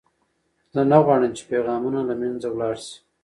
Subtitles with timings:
[0.73, 2.95] زه نه غواړم چې پیغامونه له منځه ولاړ شي.